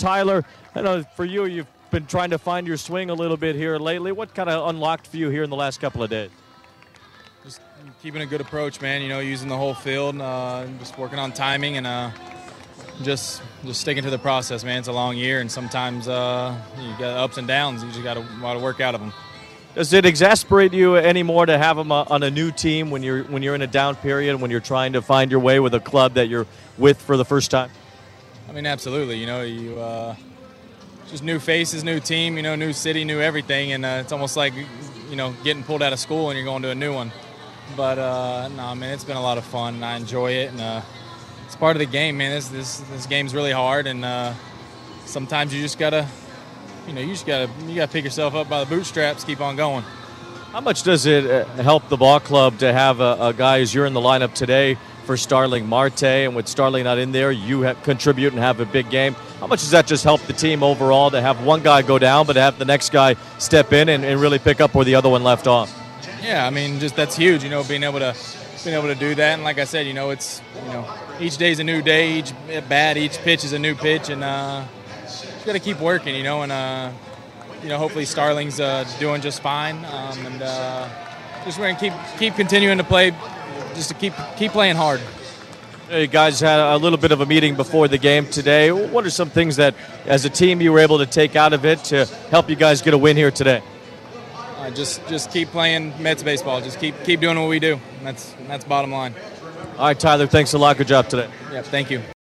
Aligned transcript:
Tyler, 0.00 0.44
I 0.74 0.80
know 0.80 1.02
for 1.14 1.24
you, 1.24 1.44
you've 1.44 1.66
been 1.90 2.06
trying 2.06 2.30
to 2.30 2.38
find 2.38 2.66
your 2.66 2.78
swing 2.78 3.10
a 3.10 3.14
little 3.14 3.36
bit 3.36 3.54
here 3.54 3.78
lately. 3.78 4.12
What 4.12 4.34
kind 4.34 4.48
of 4.48 4.68
unlocked 4.68 5.06
for 5.06 5.18
you 5.18 5.28
here 5.28 5.42
in 5.42 5.50
the 5.50 5.56
last 5.56 5.80
couple 5.80 6.02
of 6.02 6.08
days? 6.08 6.30
Just 7.44 7.60
keeping 8.02 8.22
a 8.22 8.26
good 8.26 8.40
approach, 8.40 8.80
man. 8.80 9.02
You 9.02 9.08
know, 9.08 9.20
using 9.20 9.48
the 9.48 9.56
whole 9.56 9.74
field, 9.74 10.18
uh, 10.20 10.66
just 10.78 10.96
working 10.98 11.18
on 11.18 11.32
timing 11.32 11.76
and 11.76 11.86
uh, 11.86 12.10
just 13.02 13.42
just 13.64 13.82
sticking 13.82 14.02
to 14.04 14.10
the 14.10 14.18
process, 14.18 14.64
man. 14.64 14.78
It's 14.78 14.88
a 14.88 14.92
long 14.92 15.16
year, 15.16 15.40
and 15.40 15.52
sometimes 15.52 16.08
uh, 16.08 16.56
you 16.80 16.90
got 16.98 17.18
ups 17.18 17.36
and 17.36 17.46
downs. 17.46 17.84
You 17.84 17.90
just 17.90 18.02
got 18.02 18.14
to 18.14 18.58
work 18.58 18.80
out 18.80 18.94
of 18.94 19.02
them. 19.02 19.12
Does 19.74 19.92
it 19.92 20.04
exasperate 20.06 20.72
you 20.72 20.96
anymore 20.96 21.46
to 21.46 21.56
have 21.58 21.76
them 21.76 21.92
uh, 21.92 22.04
on 22.08 22.22
a 22.22 22.30
new 22.30 22.50
team 22.50 22.90
when 22.90 23.02
you're 23.02 23.24
when 23.24 23.42
you're 23.42 23.54
in 23.54 23.62
a 23.62 23.66
down 23.66 23.96
period 23.96 24.40
when 24.40 24.50
you're 24.50 24.60
trying 24.60 24.94
to 24.94 25.02
find 25.02 25.30
your 25.30 25.40
way 25.40 25.60
with 25.60 25.74
a 25.74 25.80
club 25.80 26.14
that 26.14 26.28
you're 26.28 26.46
with 26.78 27.00
for 27.02 27.18
the 27.18 27.24
first 27.24 27.50
time? 27.50 27.70
I 28.50 28.52
mean, 28.52 28.66
absolutely. 28.66 29.16
You 29.16 29.26
know, 29.26 29.42
you 29.42 29.78
uh, 29.78 30.16
just 31.06 31.22
new 31.22 31.38
faces, 31.38 31.84
new 31.84 32.00
team. 32.00 32.36
You 32.36 32.42
know, 32.42 32.56
new 32.56 32.72
city, 32.72 33.04
new 33.04 33.20
everything, 33.20 33.70
and 33.70 33.86
uh, 33.86 33.98
it's 34.00 34.10
almost 34.10 34.36
like 34.36 34.52
you 35.08 35.14
know 35.14 35.32
getting 35.44 35.62
pulled 35.62 35.84
out 35.84 35.92
of 35.92 36.00
school 36.00 36.30
and 36.30 36.36
you're 36.36 36.44
going 36.44 36.62
to 36.62 36.70
a 36.70 36.74
new 36.74 36.92
one. 36.92 37.12
But 37.76 38.00
uh, 38.00 38.48
no, 38.48 38.74
man, 38.74 38.92
it's 38.92 39.04
been 39.04 39.16
a 39.16 39.22
lot 39.22 39.38
of 39.38 39.44
fun. 39.44 39.76
and 39.76 39.84
I 39.84 39.96
enjoy 39.96 40.32
it, 40.32 40.50
and 40.50 40.60
uh, 40.60 40.82
it's 41.46 41.54
part 41.54 41.76
of 41.76 41.78
the 41.78 41.86
game, 41.86 42.16
man. 42.16 42.32
This 42.32 42.48
this 42.48 42.78
this 42.90 43.06
game's 43.06 43.36
really 43.36 43.52
hard, 43.52 43.86
and 43.86 44.04
uh, 44.04 44.34
sometimes 45.04 45.54
you 45.54 45.62
just 45.62 45.78
gotta, 45.78 46.08
you 46.88 46.92
know, 46.92 47.00
you 47.00 47.12
just 47.12 47.26
gotta 47.26 47.48
you 47.68 47.76
gotta 47.76 47.92
pick 47.92 48.02
yourself 48.02 48.34
up 48.34 48.48
by 48.48 48.64
the 48.64 48.66
bootstraps, 48.68 49.22
keep 49.22 49.40
on 49.40 49.54
going. 49.54 49.84
How 50.52 50.60
much 50.60 50.82
does 50.82 51.06
it 51.06 51.30
uh, 51.30 51.44
help 51.62 51.88
the 51.88 51.96
ball 51.96 52.18
club 52.18 52.58
to 52.58 52.72
have 52.72 52.98
a, 52.98 53.16
a 53.20 53.32
guy 53.32 53.60
as 53.60 53.72
you're 53.72 53.86
in 53.86 53.92
the 53.92 54.00
lineup 54.00 54.34
today 54.34 54.76
for 55.04 55.16
Starling 55.16 55.64
Marte, 55.68 56.02
and 56.02 56.34
with 56.34 56.48
Starling 56.48 56.82
not 56.82 56.98
in 56.98 57.12
there, 57.12 57.30
you 57.30 57.60
have, 57.60 57.80
contribute 57.84 58.32
and 58.32 58.42
have 58.42 58.58
a 58.58 58.64
big 58.64 58.90
game. 58.90 59.14
How 59.38 59.46
much 59.46 59.60
does 59.60 59.70
that 59.70 59.86
just 59.86 60.02
help 60.02 60.20
the 60.22 60.32
team 60.32 60.64
overall 60.64 61.08
to 61.12 61.20
have 61.20 61.44
one 61.44 61.62
guy 61.62 61.82
go 61.82 62.00
down, 62.00 62.26
but 62.26 62.32
to 62.32 62.40
have 62.40 62.58
the 62.58 62.64
next 62.64 62.90
guy 62.90 63.14
step 63.38 63.72
in 63.72 63.88
and, 63.88 64.04
and 64.04 64.20
really 64.20 64.40
pick 64.40 64.60
up 64.60 64.74
where 64.74 64.84
the 64.84 64.96
other 64.96 65.08
one 65.08 65.22
left 65.22 65.46
off? 65.46 65.72
Yeah, 66.20 66.44
I 66.44 66.50
mean, 66.50 66.80
just 66.80 66.96
that's 66.96 67.16
huge. 67.16 67.44
You 67.44 67.50
know, 67.50 67.62
being 67.62 67.84
able 67.84 68.00
to 68.00 68.16
being 68.64 68.76
able 68.76 68.88
to 68.88 68.96
do 68.96 69.14
that, 69.14 69.34
and 69.34 69.44
like 69.44 69.58
I 69.60 69.64
said, 69.64 69.86
you 69.86 69.94
know, 69.94 70.10
it's 70.10 70.42
you 70.66 70.72
know, 70.72 70.94
each 71.20 71.36
day's 71.36 71.60
a 71.60 71.64
new 71.64 71.80
day, 71.80 72.18
each 72.18 72.32
bat, 72.68 72.96
each 72.96 73.18
pitch 73.18 73.44
is 73.44 73.52
a 73.52 73.58
new 73.58 73.76
pitch, 73.76 74.08
and 74.08 74.24
uh, 74.24 74.64
you 75.38 75.46
got 75.46 75.52
to 75.52 75.60
keep 75.60 75.78
working. 75.78 76.16
You 76.16 76.24
know, 76.24 76.42
and 76.42 76.50
uh, 76.50 76.90
you 77.62 77.68
know, 77.68 77.78
hopefully 77.78 78.04
Starling's 78.04 78.60
uh, 78.60 78.84
doing 78.98 79.20
just 79.20 79.42
fine, 79.42 79.76
um, 79.84 80.26
and 80.26 80.42
uh, 80.42 80.88
just 81.44 81.58
we're 81.58 81.68
gonna 81.72 81.78
keep 81.78 81.92
keep 82.18 82.34
continuing 82.34 82.78
to 82.78 82.84
play, 82.84 83.12
just 83.74 83.88
to 83.88 83.94
keep 83.94 84.14
keep 84.36 84.52
playing 84.52 84.76
hard. 84.76 85.00
You 85.90 86.06
guys 86.06 86.38
had 86.38 86.60
a 86.60 86.76
little 86.76 86.98
bit 86.98 87.10
of 87.10 87.20
a 87.20 87.26
meeting 87.26 87.56
before 87.56 87.88
the 87.88 87.98
game 87.98 88.26
today. 88.26 88.70
What 88.70 89.04
are 89.04 89.10
some 89.10 89.28
things 89.28 89.56
that, 89.56 89.74
as 90.06 90.24
a 90.24 90.30
team, 90.30 90.60
you 90.60 90.72
were 90.72 90.78
able 90.78 90.98
to 90.98 91.06
take 91.06 91.34
out 91.34 91.52
of 91.52 91.64
it 91.64 91.82
to 91.84 92.06
help 92.30 92.48
you 92.48 92.54
guys 92.54 92.80
get 92.80 92.94
a 92.94 92.98
win 92.98 93.16
here 93.16 93.32
today? 93.32 93.60
Uh, 94.56 94.70
just 94.70 95.06
just 95.08 95.32
keep 95.32 95.48
playing 95.48 95.92
Mets 96.00 96.22
baseball. 96.22 96.60
Just 96.60 96.78
keep 96.78 96.94
keep 97.04 97.20
doing 97.20 97.38
what 97.38 97.48
we 97.48 97.58
do. 97.58 97.80
That's 98.02 98.34
that's 98.46 98.64
bottom 98.64 98.92
line. 98.92 99.14
All 99.78 99.86
right, 99.86 99.98
Tyler. 99.98 100.26
Thanks 100.26 100.52
a 100.52 100.58
lot. 100.58 100.76
Good 100.76 100.88
job 100.88 101.08
today. 101.08 101.28
Yeah, 101.52 101.62
thank 101.62 101.90
you. 101.90 102.02